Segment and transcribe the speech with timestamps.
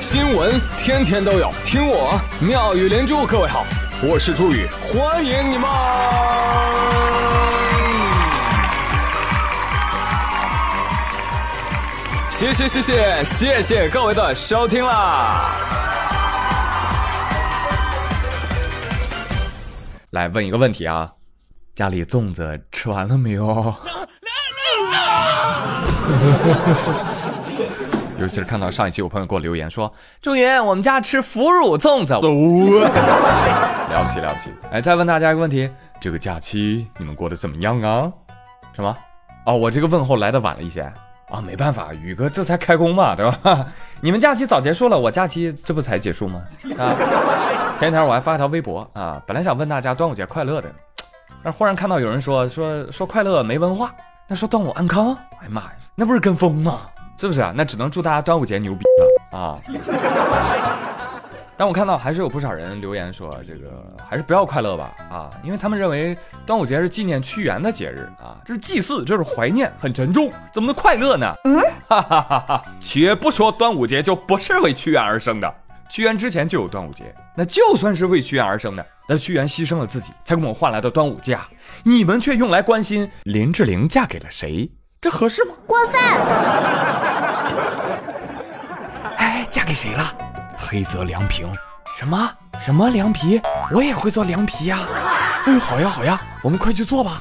[0.00, 3.26] 新闻天天都有，听我妙语连珠。
[3.26, 3.66] 各位好，
[4.00, 5.68] 我是朱宇，欢迎你们！
[12.30, 15.50] 谢谢谢谢谢谢各位的收听啦！
[20.10, 21.10] 来问一个问题啊，
[21.74, 23.74] 家里粽子吃完了没有？
[28.18, 32.20] 尤其是看到上一期有朋友给我留言说：“朱云，我们家吃腐乳粽子。” 了
[34.04, 34.50] 不起了不起！
[34.72, 38.10] 哎，再问大家一个问题：这个假期你们过得怎么样啊？
[38.74, 38.96] 什么？
[39.46, 40.82] 哦，我这个问候来的晚了一些
[41.30, 43.64] 啊，没办法，宇哥这才开工嘛，对吧？
[44.02, 46.42] 你们假期早结束了，我假期这不才结束吗？
[46.78, 46.94] 啊！
[47.78, 50.68] 前几天我还发一条微博啊，本来想问大家端午节快乐的，
[51.44, 53.94] 但忽然看到有人说说说快乐没文化，
[54.26, 56.80] 那说端午安康，哎呀妈呀，那不是跟风吗？
[57.18, 57.52] 是不是啊？
[57.54, 58.84] 那只能祝大家端午节牛逼
[59.32, 59.58] 了啊！
[61.56, 71.34] 但我看到还是有不少人留言说，这个还是不要快乐吧啊，因为他们认为端午节是纪念屈原的节日啊，这是祭祀，这是怀念，很沉重，怎么能快乐呢？
[71.42, 72.62] 嗯，哈哈哈哈！
[72.80, 75.52] 且不说端午节就不是为屈原而生的，
[75.90, 81.36] 屈原之前就有端午节，那就算是为屈原而生的，那屈原牺牲了自己才给我们换来的端午节，
[81.82, 84.70] 你们却用来关心林志玲嫁给了谁？
[85.00, 85.54] 这合适吗？
[85.66, 86.00] 过分！
[89.16, 90.12] 哎，嫁给谁了？
[90.56, 91.48] 黑泽凉平。
[91.96, 93.40] 什么什么凉皮？
[93.72, 94.86] 我也会做凉皮呀！
[95.46, 97.20] 哎，好呀好呀，我们快去做吧。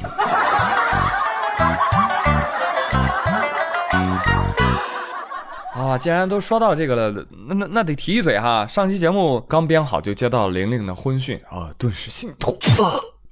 [5.73, 8.67] 啊，既然都说到这个了，那那那得提一嘴哈。
[8.67, 12.55] 上期节目刚编好，就接到玲玲的婚讯啊，顿时心痛，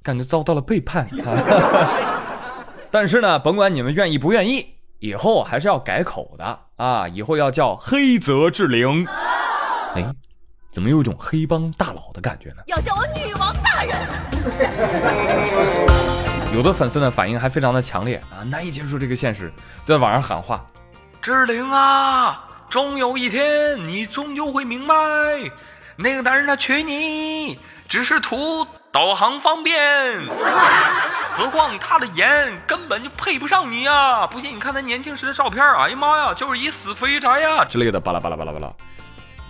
[0.01, 1.07] 感觉遭到了背叛。
[2.89, 4.65] 但是呢，甭管你们愿意不愿意，
[4.99, 7.07] 以后还是要改口的啊！
[7.07, 9.07] 以后要叫黑泽志玲。
[9.95, 10.05] 哎，
[10.71, 12.57] 怎么有一种黑帮大佬的感觉呢？
[12.67, 13.95] 要叫我女王大人。
[16.53, 19.51] 有的粉丝呢反应还非常的强烈啊，难以接受这个现实，
[19.83, 20.65] 在网上喊话
[21.21, 24.95] ：“志玲啊，终有一天你终究会明白，
[25.97, 27.59] 那个男人他娶你
[27.89, 29.75] 只是图导航方便。”
[31.37, 34.25] 何况他的颜根本就配不上你呀！
[34.25, 38.71] 不信你看他年轻时的照片，哎呀妈呀，就是一死肥宅呀之类的，巴拉巴拉巴拉巴拉。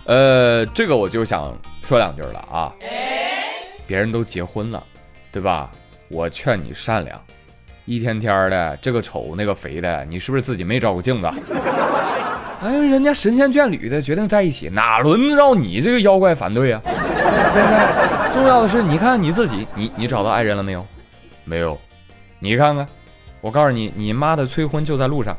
[0.06, 2.72] 呃，这个我就想说两句了啊。
[3.86, 4.82] 别人都结婚了，
[5.30, 5.70] 对吧？
[6.08, 7.16] 我劝你善良。
[7.84, 11.30] 一天天的，这个丑那个肥的，你是不是自己没照过镜子？
[12.62, 16.80] 哎，人家神仙眷侣的决定在一起，哪轮得着你这个妖怪反对呀？
[18.32, 20.84] 重要的是，你看你自己，你你找到爱人了没有？
[21.46, 21.78] 没有，
[22.40, 22.86] 你看看，
[23.40, 25.34] 我告诉你，你妈的催婚就在路上。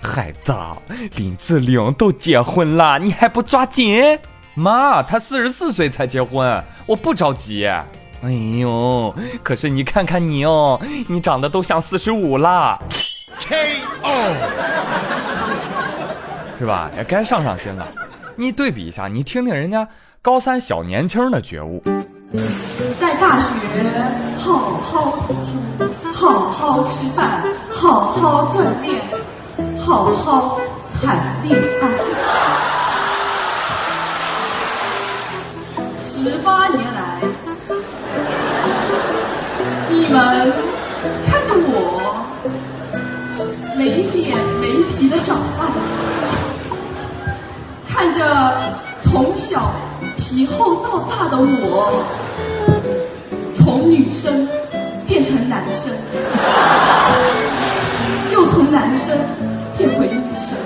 [0.00, 0.54] 孩子，
[1.16, 4.18] 林志玲都结婚了，你还不抓紧？
[4.54, 7.66] 妈，她四十四岁才结婚，我不着急。
[7.66, 8.30] 哎
[8.60, 12.80] 呦，可是你看看你哦，你长得都像四十五了。
[13.40, 14.34] K.O.
[16.58, 16.88] 是吧？
[16.96, 17.86] 也该上上心了。
[18.36, 19.88] 你对比一下，你听听人家
[20.20, 21.82] 高三小年轻的觉悟。
[22.98, 23.44] 在大学
[24.38, 25.58] 好好读书，
[26.14, 29.02] 好好吃饭，好好锻炼，
[29.78, 30.58] 好好
[30.98, 31.90] 谈恋爱。
[36.00, 37.20] 十八年来，
[39.90, 40.52] 你们
[41.26, 42.16] 看着我
[43.76, 45.66] 没脸没皮的长大，
[47.86, 48.72] 看着
[49.02, 49.70] 从小。
[50.18, 52.04] 皮厚到大的我，
[54.22, 54.46] 生
[55.04, 55.92] 变成男生，
[58.30, 59.18] 又从男生
[59.76, 60.14] 变回女
[60.46, 60.56] 生。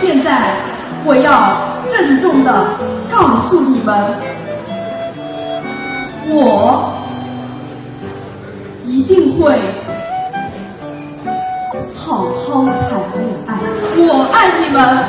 [0.00, 0.54] 现在
[1.04, 1.58] 我要
[1.90, 2.78] 郑重的
[3.10, 4.16] 告诉你们，
[6.28, 6.94] 我
[8.84, 9.58] 一定会
[11.92, 12.72] 好好谈
[13.18, 13.58] 恋爱。
[13.96, 15.04] 我爱你们。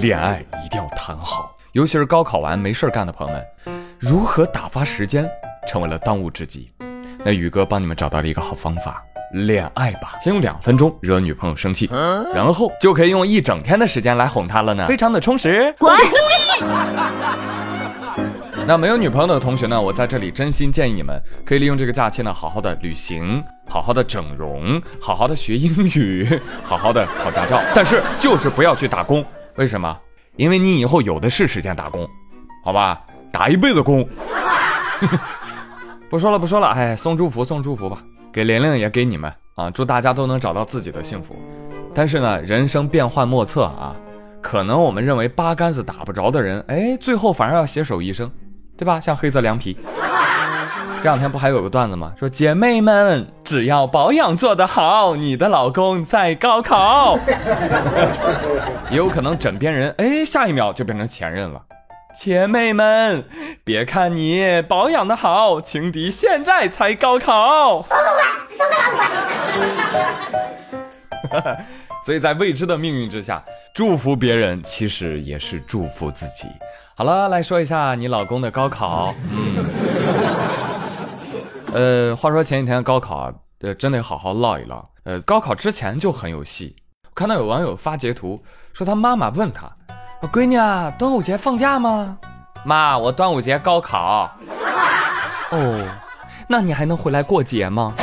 [0.00, 0.40] 恋爱。
[0.64, 3.44] 一定要谈好，尤其是高考完没事干的朋友们，
[4.02, 5.30] 如何打发时间
[5.64, 6.72] 成为了当务之急。
[7.24, 9.00] 那宇哥帮你们找到了一个好方法，
[9.32, 10.18] 恋爱吧。
[10.20, 11.88] 先用两分钟惹女朋友生气，
[12.34, 15.72] 然后就可以用一整天的时间来哄她了呢，非常的充实。
[15.78, 15.94] 滚！
[18.66, 21.16] 那没有女朋友的同学呢，我在这里真心建议你们，
[21.46, 26.28] 可以利用这个假期呢，好好的旅行，好好的整容，好好的学英语，
[26.64, 29.24] 好好的考驾照，但是就是不要去打工。
[29.54, 29.96] 为什么？
[30.34, 32.04] 因为你以后有的是时间打工，
[32.64, 33.00] 好吧，
[33.32, 34.06] 打一辈子工。
[36.08, 37.98] 不说了，不说了，哎，送祝福，送祝福吧，
[38.30, 41.34] 给玲玲也给你们啊，祝大家都能找到自己的幸福。
[41.94, 43.96] 但是呢，人生变幻莫测啊，
[44.40, 48.30] 可能我们认为八竿子打不着的人，哎，最后反而要携手一生，
[48.76, 49.00] 对吧？
[49.00, 49.76] 像黑色凉皮。
[50.98, 52.12] 这两天不还有个段子吗？
[52.16, 57.18] 说姐妹们，只要保养做得好，你的老公在高考。
[58.88, 61.60] 也有可能枕边人，哎，下一秒就变成前任了。
[62.14, 63.24] 姐妹们，
[63.64, 67.86] 别看你保养的好，情敌现在才高考。
[72.04, 73.42] 所以在未知的命运之下，
[73.74, 76.46] 祝福别人其实也是祝福自己。
[76.94, 79.14] 好了，来说一下你老公的高考。
[79.30, 79.64] 嗯。
[81.72, 84.86] 呃，话说前几天高考啊，呃，真得好好唠一唠。
[85.04, 86.76] 呃，高考之前就很有戏。
[87.14, 88.42] 看到有网友发截图，
[88.72, 89.70] 说他妈妈问他
[90.28, 92.16] ：“闺女啊，端午节放假吗？”
[92.64, 94.30] 妈，我端午节高考。
[95.50, 95.88] 哦，
[96.48, 97.92] 那你还能回来过节吗？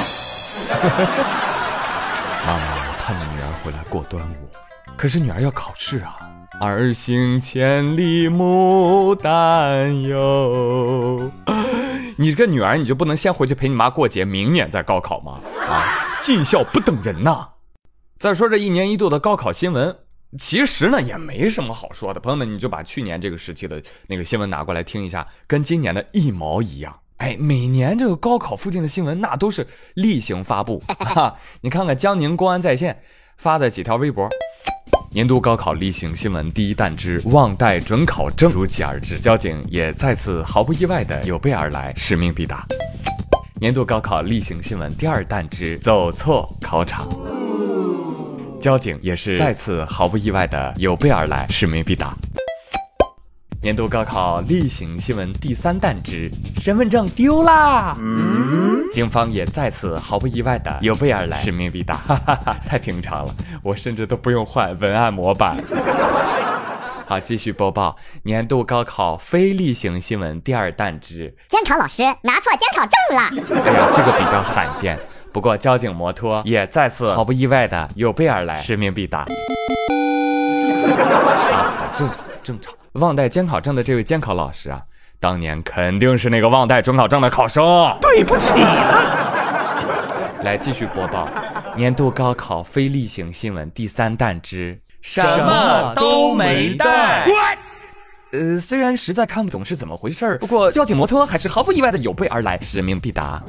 [2.46, 2.62] 妈妈
[3.02, 4.50] 盼着女儿回来过端午，
[4.98, 6.18] 可是女儿要考试啊。
[6.62, 11.32] 儿行千里母担忧。
[12.18, 15.40] 你这个女儿，你就不能先回去陪你妈过节，明年再高考吗？
[15.70, 17.48] 啊，尽孝不等人呐！
[18.20, 19.96] 再说这一年一度的高考新闻，
[20.38, 22.20] 其实呢也没什么好说的。
[22.20, 27.00] 朋友们，你就把去年这个时期的那个新闻拿过来听一下，跟今年的一毛一样。
[27.18, 30.82] 哎，每年这个高考附近的新闻，那都是例行发布。
[31.00, 33.02] 哈，你看看江宁公安在线
[33.38, 34.30] 发的几条微博。
[35.12, 42.64] 年度高考例行新闻第一弹之忘带准考证如期而至，交警也再次毫不意外的有备而来，使命必达。
[43.60, 47.10] 年度高考例行新闻第二弹之走错考场，
[48.60, 52.14] 交警也是再次毫不意外的有备而来，使命必达。
[53.62, 56.30] 年度高考例行新闻第三弹之
[56.60, 57.96] 身份证丢啦！
[58.94, 65.58] 警方也再次毫不意外的有备而来，使命必达，哈哈哈，太平常了，我甚至都不用换文案模板。
[67.06, 73.62] 好，继续播报年度高考非例行新闻第二弹之监考老师拿错监考证了。
[73.66, 74.98] 哎呀，这个比较罕见，
[75.32, 79.20] 不过交警摩托也再次毫不意外的有备而来，使命必达。
[81.52, 82.74] 啊，正常，正常。
[82.94, 84.82] 忘带监考证的这位监考老师啊，
[85.20, 87.64] 当年肯定是那个忘带准考证的考生。
[88.02, 90.42] 对不起了。
[90.44, 91.28] 来继续播报
[91.76, 97.26] 年度高考非例行新闻第三弹之什么都没带。
[98.32, 103.42] 呃，虽然实在看不懂是怎么回事不过交警摩托还是毫不意外的有备而来，使命必达。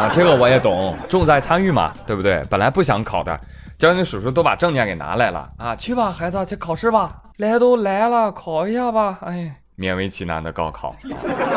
[0.00, 2.42] 啊，这个我也懂，重在参与嘛，对不对？
[2.48, 3.38] 本来不想考的，
[3.76, 7.20] 交警叔叔都把证件给拿来了啊，去吧，孩子，去考试吧。
[7.36, 9.18] 来都来了，考一下吧。
[9.20, 10.96] 哎，勉为其难的高考。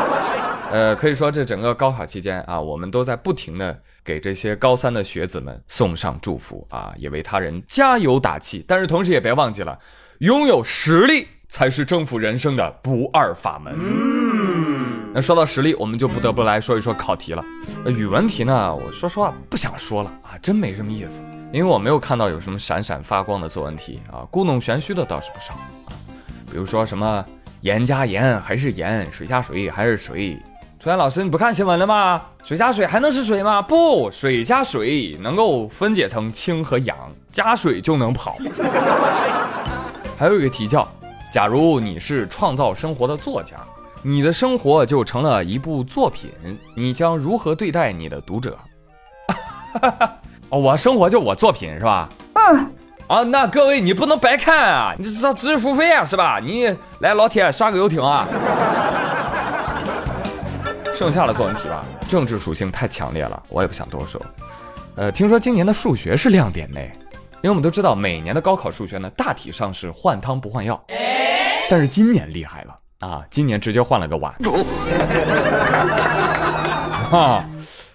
[0.70, 8.62] 呃，可以说这整个高考期间啊，我们都在不停的给这些高三的学子们送上祝福啊，也为他人加油打气。
[8.68, 9.78] 但是同时也别忘记了，
[10.18, 13.74] 拥有实力才是征服人生的不二法门。
[15.16, 17.44] 那说到实力，我们就不得不来说一说考题了。
[17.86, 21.22] 语文题呢，我说实话不想说了啊，真没什么意思。
[21.52, 25.54] 因为我没有看到有什么闪闪发光的作文题啊，故弄玄虚的倒是不少
[25.86, 25.94] 啊，
[26.50, 27.24] 比如说什么
[27.60, 30.36] 盐加盐还是盐，水加水还是水。
[30.80, 32.20] 楚岩老师，你不看新闻了吗？
[32.42, 33.62] 水加水还能是水吗？
[33.62, 36.96] 不，水加水能够分解成氢和氧，
[37.30, 38.36] 加水就能跑。
[40.18, 40.88] 还有一个题叫：
[41.30, 43.58] 假如你是创造生活的作家，
[44.06, 46.30] 你的生活就成了一部作品，
[46.76, 48.58] 你将如何对待你的读者？
[50.50, 52.06] 我生活就我作品是吧？
[52.34, 52.70] 嗯。
[53.06, 56.38] 啊，那各位你不能白看啊，你知道知识付费啊是吧？
[56.38, 56.66] 你
[56.98, 58.28] 来老铁刷个游艇啊。
[60.94, 64.20] 剩下的作文题吧，政治属性太强烈了，我也不想多说。
[64.96, 66.78] 呃，听说今年的数学是亮点呢，
[67.36, 70.78] 因为我们都知道每年的高考数学呢大体上是换汤不换药，
[71.70, 72.73] 但是今年厉害了
[73.04, 74.32] 啊，今年直接换了个碗。
[77.12, 77.44] 啊，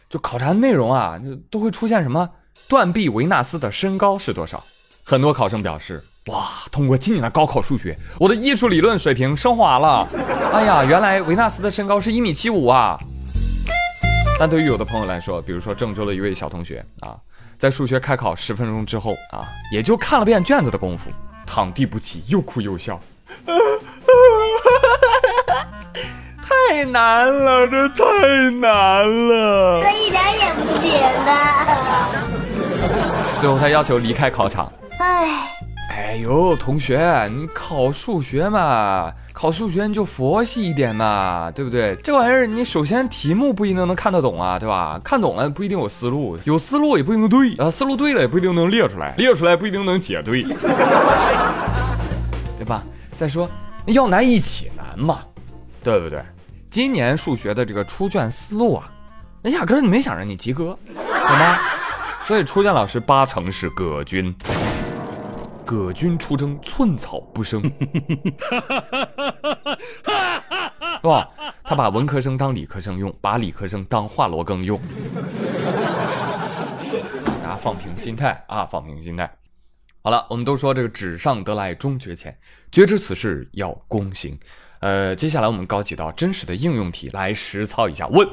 [0.07, 2.29] 就考察内容啊，都会出现什么？
[2.67, 4.63] 断臂维纳斯的身高是多少？
[5.03, 10.07] 很多考生表示，哇，通过今年的高考数学，我的艺术理论水平升华了。
[10.53, 12.95] 哎呀，原来维纳斯的身高是一米七五啊！
[14.39, 17.17] 但对于有的朋友来说，比如说郑州的一位小同学啊，
[17.57, 21.09] 在数学开考十分钟之后啊，也就看了遍卷子的功夫，
[21.47, 23.01] 躺地不起，又哭又笑。
[26.41, 32.07] 太难了，这太难了，这一点也不简单。
[33.39, 34.71] 最后他要求离开考场。
[34.99, 35.25] 哎，
[35.91, 41.95] 哎哎呦，同学，你考数学嘛，考数学你就佛系一点嘛，对不对？
[42.03, 44.99] 这玩意儿你首先题目不一定能看得懂啊，对吧？
[45.03, 50.43] 看懂了不一定有思路，有思路也不一定对啊，思路对了也不一定能列出来，列出来不一定能解对，
[52.57, 52.81] 对吧？
[53.13, 53.47] 再说
[53.85, 55.19] 要难一起难嘛，
[55.83, 56.23] 对不对？
[56.69, 58.91] 今年数学的这个出卷思路啊，
[59.41, 61.57] 那压根儿没想让你及格， 懂吗？
[62.25, 64.35] 所以出卷老师八成是葛军。
[65.65, 67.69] 葛军出征，寸草不生， 是
[71.03, 71.29] 吧？
[71.63, 74.79] 他把文科生当理科生用，把理科生当华罗庚用。
[77.43, 79.31] 大家放平心态啊，放平心态。
[80.03, 82.35] 好了，我们都说这个纸上得来终觉浅，
[82.71, 84.35] 绝知此事要躬行。
[84.79, 88.07] 呃，接下来我们搞几道真实的应用题来实操一下。
[88.07, 88.27] 问：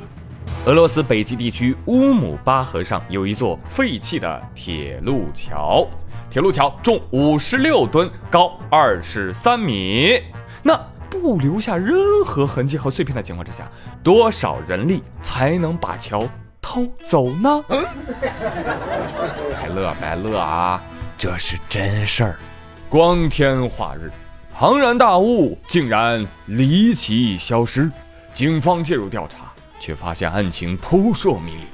[0.64, 5.86] 俄罗斯北极地区乌姆巴河上有一座废弃的铁路桥。
[6.30, 10.22] 铁路桥重五十六吨，高二十三米。
[10.62, 10.78] 那
[11.10, 13.68] 不留下任何痕迹和碎片的情况之下，
[14.02, 16.22] 多少人力才能把桥
[16.60, 17.64] 偷走呢？
[17.68, 17.84] 嗯、
[19.50, 20.82] 白乐白乐啊，
[21.18, 22.38] 这是真事儿。
[22.88, 24.10] 光天化日，
[24.58, 27.92] 庞然大物竟然离奇消失，
[28.32, 31.64] 警方介入调查，却发现案情扑朔迷离。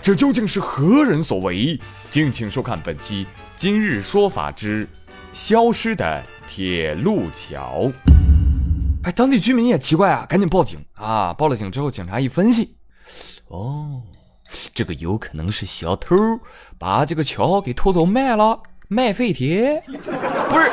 [0.00, 1.76] 这究竟是何人所为？
[2.08, 3.26] 敬请收看本期。
[3.56, 4.88] 今日说法之
[5.32, 7.90] 消失的铁路桥。
[9.02, 11.34] 哎，当地居民也奇怪啊，赶紧报警啊！
[11.34, 12.76] 报了警之后，警察一分析，
[13.48, 14.02] 哦，
[14.72, 16.14] 这个有可能是小偷
[16.78, 19.82] 把这个桥给偷走卖了，卖废铁。
[20.48, 20.70] 不是，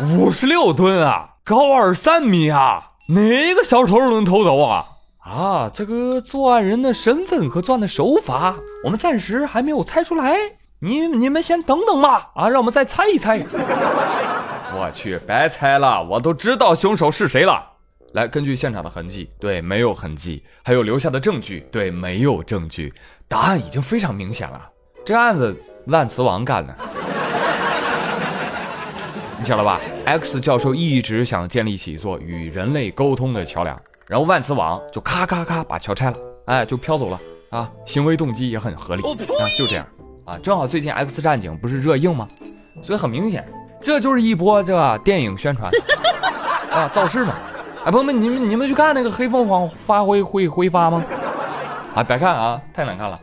[0.00, 4.86] 五十六吨啊，高二三米啊，哪个小偷能偷走啊？
[5.18, 10.36] 啊，这个作案人的身份和作案的手法，我们暂时还没有猜出来。
[10.80, 13.38] 你你们先等等吧，啊，让我们再猜一猜。
[14.72, 17.60] 我去，白猜了，我都知道凶手是谁了。
[18.12, 22.94] 来，根据现场的痕迹，对，没有痕迹；还有留下的证据，对，没有证据。
[23.26, 24.70] 答案已经非常明显了，
[25.04, 26.76] 这案子万磁王干的。
[29.48, 33.74] 你晓得吧？X 教授一直想建立起一座与人类沟通的桥梁，
[34.06, 37.72] 然后万磁王就咔咔咔把桥拆了，哎，就飘走了啊。
[37.86, 39.86] 行为动机也很合理啊，就这样。
[40.26, 42.28] 啊，正好最近《X 战警》不是热映吗？
[42.82, 43.42] 所以很明显，
[43.80, 45.72] 这就是一波这个电影宣传
[46.70, 47.32] 啊，造势嘛！
[47.86, 51.02] 哎，朋友们，你们你们去看那个黑凤凰发挥会挥发吗？
[51.94, 53.18] 啊，别看啊，太难看了！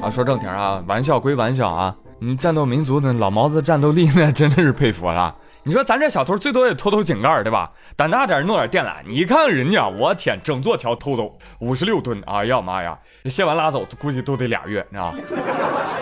[0.00, 5.34] 啊，说正题啊，玩笑归玩笑啊，你战斗民族的老毛子战斗力那真的是佩服了。
[5.62, 7.70] 你说咱这小偷最多也偷偷井盖，对吧？
[7.96, 8.96] 胆大点弄点电缆。
[9.06, 12.98] 你看人家，我天，整座桥偷走 五十六吨，哎呀妈呀！
[13.24, 15.14] 卸完拉走估计都得俩月，你知道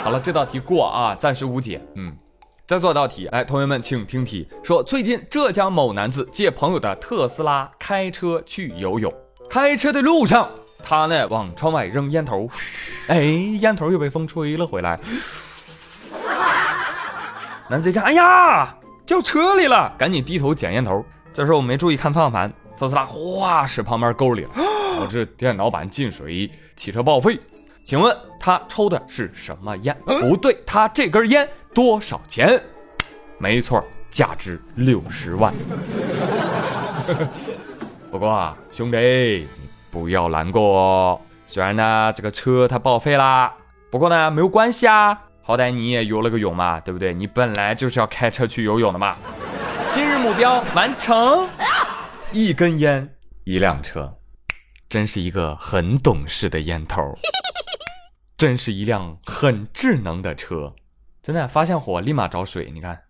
[0.03, 1.81] 好了，这道题过啊，暂时无解。
[1.95, 2.13] 嗯，
[2.67, 4.49] 再做道题，来，同学们请听题。
[4.65, 9.13] 说最近浙江某男子借朋友的特斯拉开车去游泳，
[9.49, 10.49] 开车的路上，
[10.83, 12.49] 他呢往窗外扔烟头，
[13.07, 13.23] 哎，
[13.61, 14.99] 烟头又被风吹了回来。
[17.69, 18.75] 男子一看，哎呀！
[19.05, 21.05] 掉车里了，赶紧低头捡烟头。
[21.33, 24.51] 这时候我没注意看方向盘，特斯拉哗驶旁边沟里了，
[24.99, 27.39] 导致电脑板进水，汽车报废。
[27.85, 29.97] 请问他抽的是什么烟？
[30.05, 32.61] 不对，他这根烟多少钱？
[33.39, 35.53] 没错，价值六十万。
[38.11, 39.47] 不过啊，兄弟，
[39.91, 41.21] 不要难过。
[41.47, 43.55] 虽然呢，这个车它报废啦，
[43.91, 45.19] 不过呢，没有关系啊。
[45.49, 47.15] 好歹你也游了个泳嘛，对不对？
[47.15, 49.17] 你本来就是要开车去游泳的嘛。
[49.91, 51.49] 今日目标完成，
[52.33, 54.15] 一根烟，一辆车，
[54.91, 57.01] 真是一个很懂事的烟头，
[58.37, 60.71] 真是一辆很智能的车，
[61.23, 63.01] 真的发现火立马找水，你看。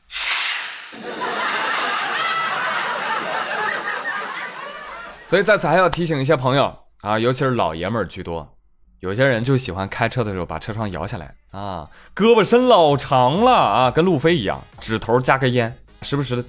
[5.27, 8.58] 所以在此还要提醒一些朋友啊，尤其是老爷们儿居多。
[9.01, 16.43] 有些人就喜欢开车的时候把车窗摇下来啊，胳膊伸老长了啊，跟路飞一样，指头夹根烟，时不时的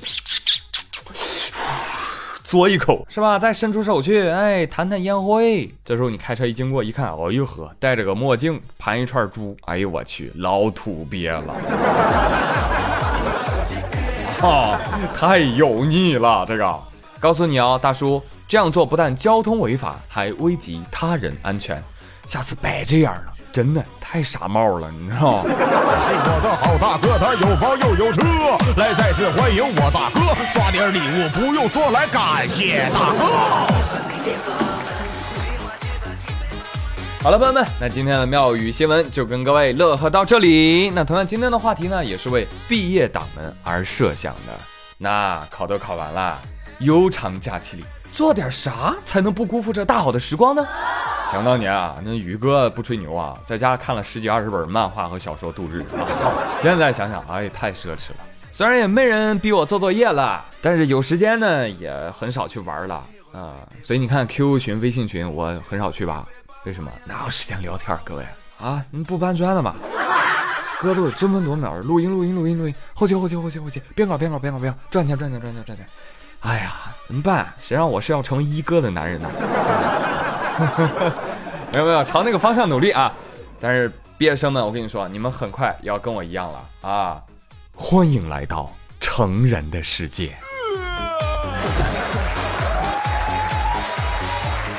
[2.43, 3.37] 嘬一口，是吧？
[3.37, 5.71] 再伸出手去，哎，弹弹烟灰。
[5.85, 11.53] 这时候你开车一经过一看，哦呦呵，戴着个墨镜，盘一串珠，哎呦我去，老土鳖了，
[14.41, 14.81] 啊，
[15.15, 16.79] 太油腻了这个。
[17.19, 21.83] 告诉你哦，大叔，这样做不但交通违法，还危及他人安全。
[22.29, 25.43] 下次别这样了，真的太傻帽了，你知道吗？
[25.43, 28.21] 我的好大哥，他有房又有车，
[28.77, 33.25] 来再次欢迎我大哥，刷点礼物不用说，来感谢大哥。
[37.23, 40.91] 好了，朋友们，那今天的妙语新闻就跟各位乐呵到这里。
[40.91, 44.53] 那同样，今天的话题呢，也是为毕业党们而设想的。
[44.99, 46.37] 那考都考完了，
[46.81, 47.83] 悠长假期里
[48.13, 50.63] 做点啥才能不辜负这大好的时光呢？
[51.31, 56.01] 想当年啊，那宇哥不吹牛啊，在家看了十几二十本漫画和小说度日啊。
[56.57, 58.17] 现在想想，哎，太奢侈了。
[58.51, 62.95] 虽然也没人逼我做作业了，但是有时间呢，也很少去玩了
[63.31, 63.53] 啊。
[63.83, 66.27] 所以你看，QQ 群、微信群，我很少去吧。
[66.65, 66.91] 为什么？
[67.05, 67.95] 哪有时间聊天？
[68.03, 68.25] 各位
[68.59, 69.75] 啊，你不搬砖了吗？
[70.81, 75.85] 哥都是争分夺秒的录音，录音，录音，录音，后期，后期，后期，后期，编稿，编稿，编稿，编稿，赚钱，赚钱，赚钱，赚钱。
[76.39, 76.73] 哎呀，
[77.05, 77.53] 怎么办？
[77.59, 79.29] 谁让我是要成为一哥的男人呢？
[81.71, 83.13] 没有没有，朝那个方向努力啊！
[83.59, 87.21] 但是毕业生们，我跟你说，你们很快要跟我一样了啊！
[87.73, 90.35] 欢迎来到成人的世界。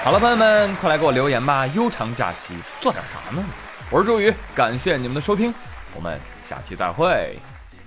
[0.03, 1.67] 好了，朋友们，快来给我留言吧！
[1.69, 3.45] 悠长假期做点啥呢？
[3.91, 5.55] 我是周宇，感谢你们的收听，
[5.95, 6.19] 我们
[6.49, 7.39] 下期再会，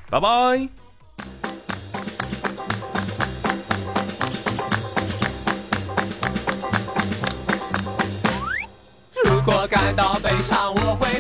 [0.10, 0.93] 拜拜。
[9.74, 11.13] 感到悲伤，我会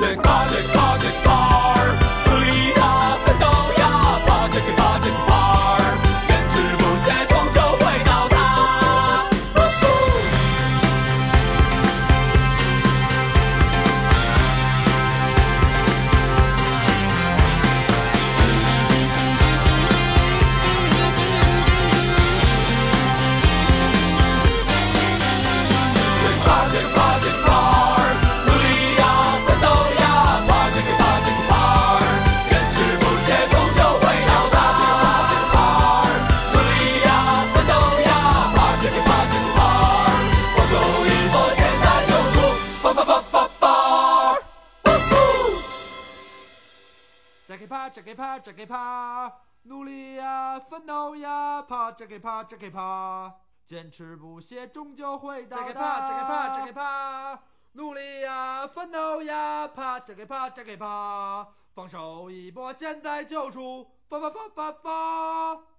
[0.00, 0.10] 浪。
[0.10, 1.59] 这 project project
[48.40, 49.30] 这，给怕，
[49.64, 53.34] 努力呀，奋斗呀，怕这给怕，这给怕，
[53.66, 55.62] 坚持不懈，终究会到达。
[55.62, 57.38] 再给趴，再给趴，再给怕，
[57.72, 65.69] 努力呀，奋斗呀，趴，再给趴，再给怕，放手一搏，现在就出发发发发发。